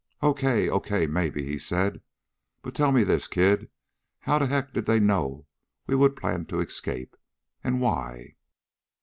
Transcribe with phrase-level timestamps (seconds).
[0.23, 2.01] "Okay, okay, maybe," he said.
[2.63, 3.69] "But tell me this, kid?
[4.21, 5.45] How the heck did they know
[5.85, 7.15] we would plan to escape?
[7.63, 8.33] And why?"